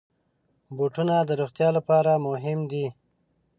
بوټونه 0.75 1.15
د 1.23 1.29
روغتیا 1.41 1.69
لپاره 1.77 2.11
مهم 2.27 2.59
دي. 2.71 2.85